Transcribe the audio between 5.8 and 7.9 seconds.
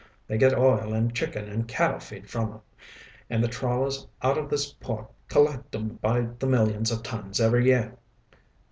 by the millions of tons every